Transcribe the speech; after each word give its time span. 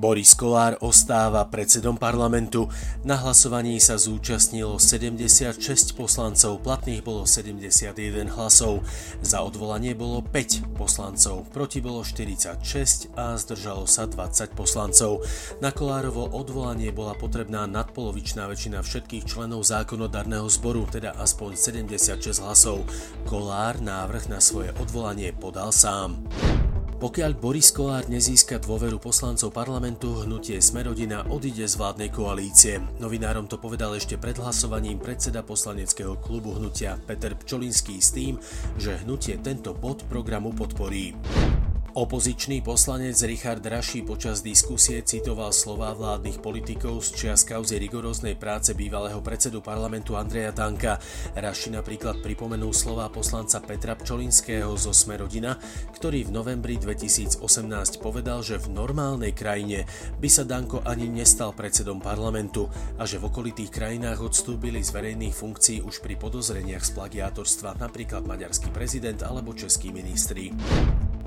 Boris 0.00 0.32
Kolár 0.32 0.80
ostáva 0.80 1.44
predsedom 1.44 2.00
parlamentu. 2.00 2.72
Na 3.04 3.20
hlasovaní 3.20 3.76
sa 3.76 4.00
zúčastnilo 4.00 4.80
76 4.80 5.60
poslancov, 5.92 6.64
platných 6.64 7.04
bolo 7.04 7.28
71 7.28 8.32
hlasov. 8.32 8.80
Za 9.20 9.44
odvolanie 9.44 9.92
bolo 9.92 10.24
5 10.24 10.72
poslancov, 10.72 11.44
proti 11.52 11.84
bolo 11.84 12.00
46 12.00 13.12
a 13.12 13.36
zdržalo 13.36 13.84
sa 13.84 14.08
20 14.08 14.56
poslancov. 14.56 15.20
Na 15.60 15.68
Kolárovo 15.68 16.32
odvolanie 16.32 16.88
bola 16.96 17.12
potrebná 17.12 17.68
nadpolovičná 17.68 18.48
väčšina 18.48 18.80
všetkých 18.80 19.28
členov 19.28 19.68
zákonodarného 19.68 20.48
zboru, 20.48 20.88
teda 20.88 21.12
aspoň 21.20 21.60
76 21.60 22.40
hlasov. 22.40 22.88
Kolár 23.28 23.84
návrh 23.84 24.32
na 24.32 24.40
svoje 24.40 24.72
odvolanie 24.80 25.36
podal 25.36 25.68
sám. 25.76 26.24
Pokiaľ 27.00 27.32
Boris 27.40 27.72
Kolár 27.72 28.12
nezíska 28.12 28.60
dôveru 28.60 29.00
poslancov 29.00 29.56
parlamentu, 29.56 30.20
hnutie 30.20 30.60
Smerodina 30.60 31.24
odíde 31.32 31.64
z 31.64 31.80
vládnej 31.80 32.12
koalície. 32.12 32.76
Novinárom 33.00 33.48
to 33.48 33.56
povedal 33.56 33.96
ešte 33.96 34.20
pred 34.20 34.36
hlasovaním 34.36 35.00
predseda 35.00 35.40
poslaneckého 35.40 36.20
klubu 36.20 36.60
hnutia 36.60 37.00
Peter 37.08 37.32
Pčolinský 37.32 38.04
s 38.04 38.12
tým, 38.12 38.36
že 38.76 39.00
hnutie 39.00 39.40
tento 39.40 39.72
bod 39.72 40.04
programu 40.12 40.52
podporí. 40.52 41.16
Opozičný 41.90 42.62
poslanec 42.62 43.18
Richard 43.26 43.66
Raši 43.66 44.06
počas 44.06 44.46
diskusie 44.46 45.02
citoval 45.02 45.50
slová 45.50 45.90
vládnych 45.90 46.38
politikov 46.38 47.02
z 47.02 47.18
čias 47.18 47.42
kauzy 47.42 47.82
rigoróznej 47.82 48.38
práce 48.38 48.78
bývalého 48.78 49.18
predsedu 49.18 49.58
parlamentu 49.58 50.14
Andreja 50.14 50.54
Danka. 50.54 51.02
Raši 51.34 51.74
napríklad 51.74 52.22
pripomenul 52.22 52.70
slová 52.70 53.10
poslanca 53.10 53.58
Petra 53.58 53.98
Pčolinského 53.98 54.70
zo 54.78 54.94
Smerodina, 54.94 55.58
ktorý 55.90 56.30
v 56.30 56.34
novembri 56.38 56.78
2018 56.78 57.42
povedal, 57.98 58.46
že 58.46 58.62
v 58.62 58.70
normálnej 58.70 59.34
krajine 59.34 59.82
by 60.22 60.30
sa 60.30 60.46
Danko 60.46 60.86
ani 60.86 61.10
nestal 61.10 61.50
predsedom 61.58 61.98
parlamentu 61.98 62.70
a 63.02 63.02
že 63.02 63.18
v 63.18 63.34
okolitých 63.34 63.74
krajinách 63.74 64.30
odstúpili 64.30 64.78
z 64.78 64.94
verejných 64.94 65.34
funkcií 65.34 65.82
už 65.82 66.06
pri 66.06 66.14
podozreniach 66.14 66.86
z 66.86 66.94
plagiátorstva, 66.94 67.82
napríklad 67.82 68.22
maďarský 68.30 68.70
prezident 68.70 69.26
alebo 69.26 69.58
český 69.58 69.90
ministri. 69.90 70.54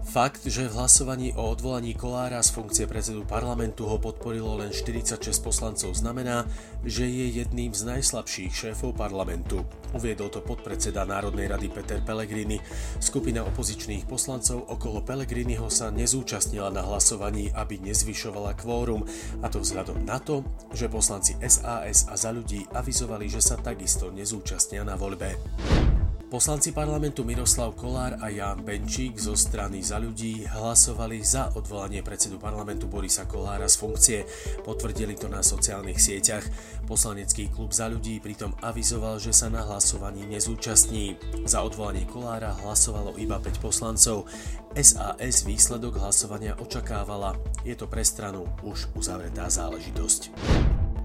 Fakt, 0.00 0.42
že 0.48 0.66
v 0.66 0.74
hlasovaní 0.74 1.36
o 1.36 1.52
odvolaní 1.52 1.94
Kolára 1.94 2.40
z 2.40 2.50
funkcie 2.56 2.88
predsedu 2.88 3.22
parlamentu 3.22 3.84
ho 3.84 4.00
podporilo 4.00 4.56
len 4.56 4.72
46 4.72 5.20
poslancov 5.44 5.92
znamená, 5.92 6.48
že 6.82 7.04
je 7.04 7.44
jedným 7.44 7.70
z 7.76 7.84
najslabších 7.84 8.50
šéfov 8.50 8.96
parlamentu. 8.96 9.62
Uviedol 9.92 10.32
to 10.32 10.40
podpredseda 10.40 11.04
Národnej 11.04 11.52
rady 11.52 11.68
Peter 11.68 12.00
Pellegrini. 12.00 12.58
Skupina 12.98 13.44
opozičných 13.44 14.08
poslancov 14.08 14.66
okolo 14.72 15.04
Pellegriniho 15.04 15.68
sa 15.68 15.92
nezúčastnila 15.92 16.72
na 16.72 16.80
hlasovaní, 16.80 17.52
aby 17.52 17.78
nezvyšovala 17.78 18.56
kvórum, 18.56 19.04
a 19.44 19.46
to 19.52 19.60
vzhľadom 19.60 20.08
na 20.08 20.16
to, 20.16 20.40
že 20.72 20.88
poslanci 20.88 21.36
SAS 21.44 22.08
a 22.08 22.16
za 22.16 22.32
ľudí 22.32 22.64
avizovali, 22.72 23.28
že 23.28 23.44
sa 23.44 23.60
takisto 23.60 24.08
nezúčastnia 24.08 24.80
na 24.80 24.96
voľbe. 24.96 25.99
Poslanci 26.30 26.70
parlamentu 26.70 27.26
Miroslav 27.26 27.74
Kolár 27.74 28.14
a 28.22 28.30
Jan 28.30 28.62
Benčík 28.62 29.18
zo 29.18 29.34
strany 29.34 29.82
za 29.82 29.98
ľudí 29.98 30.46
hlasovali 30.46 31.26
za 31.26 31.50
odvolanie 31.58 32.06
predsedu 32.06 32.38
parlamentu 32.38 32.86
Borisa 32.86 33.26
Kolára 33.26 33.66
z 33.66 33.74
funkcie. 33.74 34.18
Potvrdili 34.62 35.18
to 35.18 35.26
na 35.26 35.42
sociálnych 35.42 35.98
sieťach. 35.98 36.46
Poslanecký 36.86 37.50
klub 37.50 37.74
za 37.74 37.90
ľudí 37.90 38.22
pritom 38.22 38.54
avizoval, 38.62 39.18
že 39.18 39.34
sa 39.34 39.50
na 39.50 39.66
hlasovaní 39.66 40.22
nezúčastní. 40.30 41.18
Za 41.50 41.66
odvolanie 41.66 42.06
Kolára 42.06 42.54
hlasovalo 42.62 43.18
iba 43.18 43.42
5 43.42 43.58
poslancov. 43.58 44.30
SAS 44.78 45.42
výsledok 45.42 45.98
hlasovania 45.98 46.54
očakávala. 46.62 47.42
Je 47.66 47.74
to 47.74 47.90
pre 47.90 48.06
stranu 48.06 48.46
už 48.62 48.86
uzavretá 48.94 49.50
záležitosť. 49.50 50.30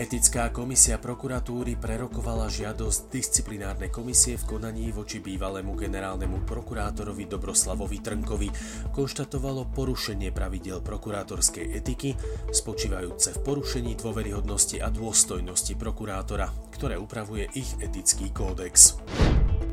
Etická 0.00 0.48
komisia 0.48 0.96
prokuratúry 0.96 1.76
prerokovala 1.76 2.48
žiadosť 2.48 3.12
disciplinárnej 3.12 3.92
komisie 3.92 4.40
v 4.40 4.56
konaní 4.56 4.88
voči 4.96 5.20
bývalému 5.20 5.76
generálnemu 5.76 6.48
prokurátorovi 6.48 7.28
Dobroslavovi 7.28 8.00
Trnkovi. 8.00 8.48
Konštatovalo 8.96 9.68
porušenie 9.68 10.32
pravidel 10.32 10.80
prokurátorskej 10.80 11.76
etiky, 11.76 12.16
spočívajúce 12.48 13.36
v 13.36 13.42
porušení 13.44 13.92
dôveryhodnosti 14.00 14.80
a 14.80 14.88
dôstojnosti 14.88 15.76
prokurátora, 15.76 16.48
ktoré 16.72 16.96
upravuje 16.96 17.52
ich 17.52 17.68
etický 17.84 18.32
kódex. 18.32 18.96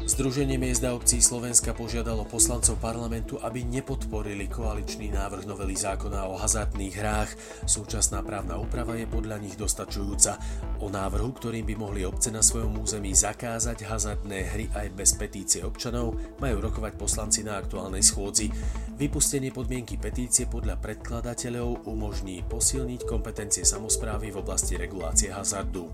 Združenie 0.08 0.56
miest 0.56 0.88
a 0.88 0.96
obcí 0.96 1.20
Slovenska 1.20 1.76
požiadalo 1.76 2.24
poslancov 2.24 2.80
parlamentu, 2.80 3.44
aby 3.44 3.68
nepodporili 3.68 4.48
koaličný 4.48 5.12
návrh 5.12 5.44
novely 5.44 5.76
zákona 5.76 6.32
o 6.32 6.40
hazardných 6.40 6.96
hrách. 6.96 7.32
Súčasná 7.68 8.24
právna 8.24 8.56
úprava 8.56 8.96
je 8.96 9.04
podľa 9.04 9.36
nich 9.44 9.60
dostačujúca. 9.60 10.40
O 10.80 10.88
návrhu, 10.88 11.36
ktorým 11.36 11.68
by 11.68 11.76
mohli 11.76 12.08
obce 12.08 12.32
na 12.32 12.40
svojom 12.40 12.80
území 12.80 13.12
zakázať 13.12 13.84
hazardné 13.84 14.40
hry 14.56 14.66
aj 14.72 14.88
bez 14.96 15.12
petície 15.20 15.60
občanov, 15.68 16.16
majú 16.40 16.64
rokovať 16.64 16.96
poslanci 16.96 17.44
na 17.44 17.60
aktuálnej 17.60 18.00
schôdzi. 18.00 18.48
Vypustenie 18.96 19.52
podmienky 19.52 20.00
petície 20.00 20.48
podľa 20.48 20.80
predkladateľov 20.80 21.84
umožní 21.84 22.48
posilniť 22.48 23.04
kompetencie 23.04 23.68
samozprávy 23.68 24.32
v 24.32 24.40
oblasti 24.40 24.80
regulácie 24.80 25.36
hazardu. 25.36 25.92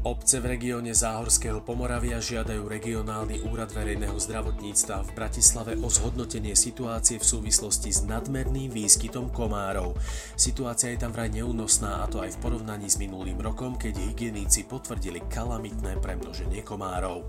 Obce 0.00 0.40
v 0.40 0.56
regióne 0.56 0.96
Záhorského 0.96 1.60
Pomoravia 1.60 2.24
žiadajú 2.24 2.64
regionálny 2.72 3.44
úrad 3.52 3.68
verejného 3.68 4.16
zdravotníctva 4.16 5.04
v 5.04 5.10
Bratislave 5.12 5.76
o 5.76 5.92
zhodnotenie 5.92 6.56
situácie 6.56 7.20
v 7.20 7.28
súvislosti 7.28 7.92
s 7.92 8.08
nadmerným 8.08 8.72
výskytom 8.72 9.28
komárov. 9.28 9.92
Situácia 10.40 10.96
je 10.96 11.04
tam 11.04 11.12
vraj 11.12 11.28
neúnosná 11.28 12.00
a 12.00 12.08
to 12.08 12.24
aj 12.24 12.32
v 12.32 12.40
porovnaní 12.40 12.88
s 12.88 12.96
minulým 12.96 13.44
rokom, 13.44 13.76
keď 13.76 14.00
hygieníci 14.00 14.64
potvrdili 14.72 15.20
kalamitné 15.28 16.00
premnoženie 16.00 16.64
komárov. 16.64 17.28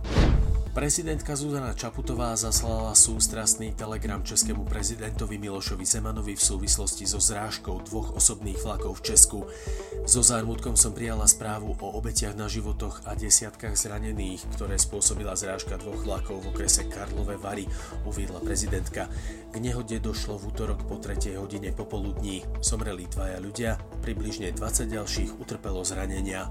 Prezidentka 0.72 1.36
Zuzana 1.36 1.76
Čaputová 1.76 2.32
zaslala 2.40 2.96
sústrastný 2.96 3.76
telegram 3.76 4.24
českému 4.24 4.64
prezidentovi 4.64 5.36
Milošovi 5.36 5.84
Zemanovi 5.84 6.40
v 6.40 6.46
súvislosti 6.48 7.04
so 7.04 7.20
zrážkou 7.20 7.84
dvoch 7.92 8.16
osobných 8.16 8.56
vlakov 8.64 9.04
v 9.04 9.12
Česku. 9.12 9.40
So 10.08 10.24
zármutkom 10.24 10.80
som 10.80 10.96
prijala 10.96 11.28
správu 11.28 11.76
o 11.76 11.88
obetiach 12.00 12.40
na 12.40 12.48
životoch 12.48 13.04
a 13.04 13.20
desiatkách 13.20 13.76
zranených, 13.76 14.48
ktoré 14.56 14.80
spôsobila 14.80 15.36
zrážka 15.36 15.76
dvoch 15.76 16.08
vlakov 16.08 16.40
v 16.40 16.56
okrese 16.56 16.88
Karlové 16.88 17.36
Vary, 17.36 17.68
uviedla 18.08 18.40
prezidentka. 18.40 19.12
K 19.52 19.56
nehode 19.59 20.00
došlo 20.00 20.40
v 20.40 20.56
útorok 20.56 20.88
po 20.88 20.96
3. 21.03 21.36
hodine 21.36 21.76
popoludní. 21.76 22.48
Somreli 22.64 23.12
dvaja 23.12 23.44
ľudia, 23.44 23.76
približne 24.00 24.56
20 24.56 24.88
ďalších 24.88 25.36
utrpelo 25.36 25.84
zranenia. 25.84 26.48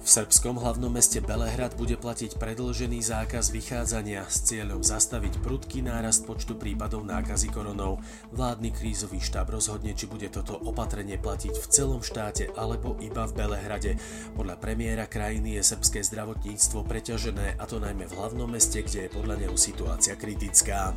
V 0.00 0.08
srbskom 0.08 0.56
hlavnom 0.56 0.88
meste 0.88 1.20
Belehrad 1.20 1.76
bude 1.76 1.92
platiť 2.00 2.40
predlžený 2.40 3.04
zákaz 3.04 3.52
vychádzania 3.52 4.24
s 4.24 4.48
cieľom 4.48 4.80
zastaviť 4.80 5.44
prudký 5.44 5.84
nárast 5.84 6.24
počtu 6.24 6.56
prípadov 6.56 7.04
nákazy 7.04 7.52
koronou. 7.52 8.00
Vládny 8.32 8.72
krízový 8.72 9.20
štáb 9.20 9.52
rozhodne, 9.52 9.92
či 9.92 10.08
bude 10.08 10.32
toto 10.32 10.56
opatrenie 10.56 11.20
platiť 11.20 11.52
v 11.52 11.66
celom 11.68 12.00
štáte 12.00 12.48
alebo 12.56 12.96
iba 13.04 13.28
v 13.28 13.36
Belehrade. 13.44 13.92
Podľa 14.32 14.56
premiéra 14.56 15.04
krajiny 15.04 15.60
je 15.60 15.68
srbské 15.76 16.00
zdravotníctvo 16.00 16.80
preťažené 16.80 17.60
a 17.60 17.64
to 17.68 17.76
najmä 17.76 18.08
v 18.08 18.16
hlavnom 18.16 18.48
meste, 18.48 18.80
kde 18.80 19.04
je 19.04 19.14
podľa 19.14 19.36
neho 19.36 19.56
situácia 19.60 20.16
kritická. 20.16 20.96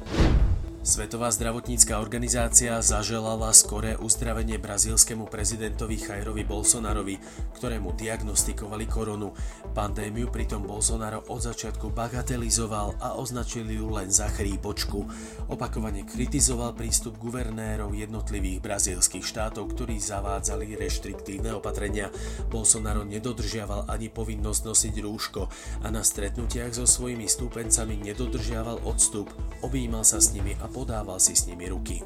Svetová 0.84 1.32
zdravotnícka 1.32 1.96
organizácia 1.96 2.76
zaželala 2.84 3.56
skoré 3.56 3.96
uzdravenie 3.96 4.60
brazílskému 4.60 5.32
prezidentovi 5.32 5.96
Jairovi 5.96 6.44
Bolsonarovi, 6.44 7.24
ktorému 7.56 7.96
diagnostikovali 7.96 8.84
koronu. 8.92 9.32
Pandémiu 9.72 10.28
pritom 10.28 10.68
Bolsonaro 10.68 11.24
od 11.32 11.40
začiatku 11.40 11.88
bagatelizoval 11.96 13.00
a 13.00 13.16
označil 13.16 13.64
ju 13.72 13.96
len 13.96 14.12
za 14.12 14.28
chrípočku. 14.28 15.08
Opakovane 15.48 16.04
kritizoval 16.04 16.76
prístup 16.76 17.16
guvernérov 17.16 17.96
jednotlivých 17.96 18.60
brazílskych 18.60 19.24
štátov, 19.24 19.72
ktorí 19.80 20.04
zavádzali 20.04 20.76
reštriktívne 20.76 21.56
opatrenia. 21.56 22.12
Bolsonaro 22.52 23.08
nedodržiaval 23.08 23.88
ani 23.88 24.12
povinnosť 24.12 24.62
nosiť 24.68 24.96
rúško 25.00 25.48
a 25.80 25.88
na 25.88 26.04
stretnutiach 26.04 26.76
so 26.76 26.84
svojimi 26.84 27.24
stúpencami 27.24 28.04
nedodržiaval 28.04 28.84
odstup, 28.84 29.32
objímal 29.64 30.04
sa 30.04 30.20
s 30.20 30.36
nimi 30.36 30.60
a 30.60 30.73
podával 30.74 31.22
si 31.22 31.38
s 31.38 31.46
nimi 31.46 31.70
ruky. 31.70 32.02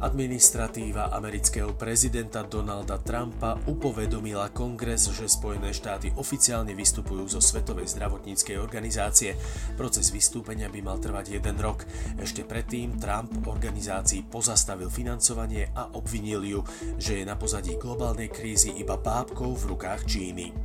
Administratíva 0.00 1.12
amerického 1.12 1.76
prezidenta 1.76 2.40
Donalda 2.40 2.96
Trumpa 3.04 3.60
upovedomila 3.68 4.48
kongres, 4.48 5.12
že 5.12 5.28
Spojené 5.28 5.76
štáty 5.76 6.08
oficiálne 6.16 6.72
vystupujú 6.72 7.28
zo 7.28 7.40
Svetovej 7.44 7.84
zdravotníckej 7.92 8.56
organizácie. 8.56 9.36
Proces 9.76 10.08
vystúpenia 10.08 10.72
by 10.72 10.80
mal 10.80 10.96
trvať 10.96 11.36
jeden 11.36 11.60
rok. 11.60 11.84
Ešte 12.16 12.48
predtým 12.48 12.96
Trump 12.96 13.44
organizácii 13.44 14.24
pozastavil 14.24 14.88
financovanie 14.88 15.68
a 15.76 15.92
obvinil 15.92 16.48
ju, 16.48 16.60
že 16.96 17.20
je 17.20 17.28
na 17.28 17.36
pozadí 17.36 17.76
globálnej 17.76 18.32
krízy 18.32 18.72
iba 18.80 18.96
bábkou 18.96 19.52
v 19.52 19.76
rukách 19.76 20.08
Číny. 20.08 20.56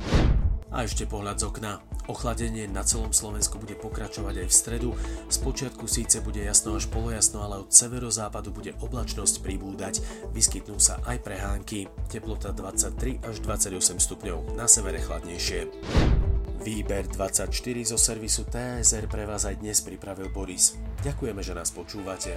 A 0.76 0.84
ešte 0.84 1.08
pohľad 1.08 1.40
z 1.40 1.48
okna. 1.48 1.80
Ochladenie 2.04 2.68
na 2.68 2.84
celom 2.84 3.08
Slovensku 3.08 3.56
bude 3.56 3.72
pokračovať 3.80 4.44
aj 4.44 4.46
v 4.46 4.52
stredu. 4.52 4.90
Spočiatku 5.32 5.88
síce 5.88 6.20
bude 6.20 6.44
jasno 6.44 6.76
až 6.76 6.84
polojasno, 6.92 7.40
ale 7.40 7.64
od 7.64 7.72
severozápadu 7.72 8.52
bude 8.52 8.76
oblačnosť 8.84 9.40
pribúdať. 9.40 10.04
Vyskytnú 10.36 10.76
sa 10.76 11.00
aj 11.08 11.24
prehánky. 11.24 11.88
Teplota 12.12 12.52
23 12.52 13.24
až 13.24 13.40
28 13.40 13.72
stupňov, 14.04 14.52
na 14.52 14.68
severe 14.68 15.00
chladnejšie. 15.00 15.72
Výber 16.60 17.08
24 17.08 17.48
zo 17.88 17.96
servisu 17.96 18.44
TSR 18.44 19.08
pre 19.08 19.24
vás 19.24 19.48
aj 19.48 19.64
dnes 19.64 19.80
pripravil 19.80 20.28
Boris. 20.28 20.76
Ďakujeme, 21.00 21.40
že 21.40 21.56
nás 21.56 21.72
počúvate. 21.72 22.36